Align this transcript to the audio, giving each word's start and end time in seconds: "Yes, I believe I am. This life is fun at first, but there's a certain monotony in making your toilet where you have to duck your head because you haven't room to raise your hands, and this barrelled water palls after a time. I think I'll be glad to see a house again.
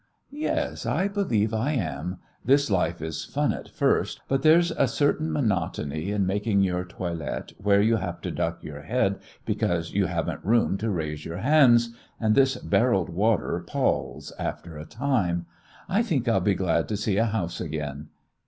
"Yes, 0.33 0.87
I 0.87 1.07
believe 1.07 1.53
I 1.53 1.73
am. 1.73 2.17
This 2.43 2.71
life 2.71 3.03
is 3.03 3.23
fun 3.23 3.53
at 3.53 3.69
first, 3.69 4.19
but 4.27 4.41
there's 4.41 4.71
a 4.71 4.87
certain 4.87 5.31
monotony 5.31 6.09
in 6.09 6.25
making 6.25 6.63
your 6.63 6.83
toilet 6.83 7.53
where 7.59 7.81
you 7.83 7.97
have 7.97 8.19
to 8.21 8.31
duck 8.31 8.63
your 8.63 8.81
head 8.81 9.19
because 9.45 9.93
you 9.93 10.07
haven't 10.07 10.43
room 10.43 10.75
to 10.79 10.89
raise 10.89 11.23
your 11.23 11.37
hands, 11.37 11.93
and 12.19 12.33
this 12.33 12.55
barrelled 12.57 13.09
water 13.09 13.59
palls 13.67 14.33
after 14.39 14.75
a 14.75 14.85
time. 14.85 15.45
I 15.87 16.01
think 16.01 16.27
I'll 16.27 16.41
be 16.41 16.55
glad 16.55 16.87
to 16.87 16.97
see 16.97 17.17
a 17.17 17.25
house 17.25 17.61
again. 17.61 18.07